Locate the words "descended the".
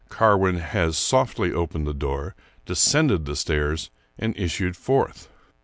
2.65-3.35